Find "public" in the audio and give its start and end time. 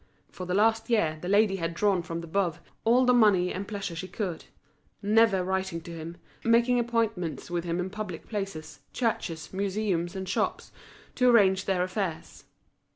7.91-8.27